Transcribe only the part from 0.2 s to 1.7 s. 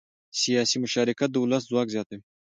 سیاسي مشارکت د ولس